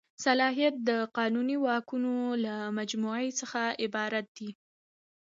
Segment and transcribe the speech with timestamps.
[0.25, 2.13] صلاحیت د قانوني واکونو
[2.45, 4.49] له مجموعې څخه عبارت دی.